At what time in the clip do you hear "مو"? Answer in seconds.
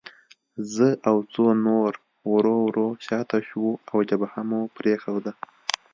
4.49-4.61